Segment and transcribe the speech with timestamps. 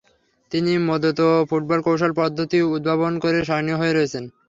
[0.51, 4.23] তিনি Metodo football কৌশল পদ্ধতি উদ্ভাবন করে স্মরণীয় হয়ে রয়েছেন।